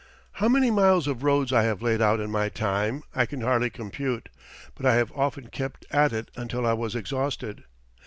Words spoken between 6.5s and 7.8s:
I was exhausted.